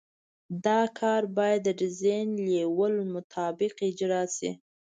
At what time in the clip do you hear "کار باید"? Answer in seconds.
0.99-1.59